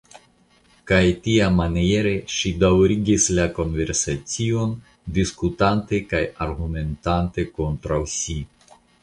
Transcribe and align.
Kaj 0.91 1.01
tiamaniere 1.25 2.13
ŝi 2.35 2.53
daŭrigis 2.63 3.27
la 3.41 3.45
konversacion, 3.59 4.73
diskutante 5.19 6.01
kaj 6.15 6.23
argumentante 6.49 7.47
kontraŭ 7.61 8.03
si. 8.17 8.41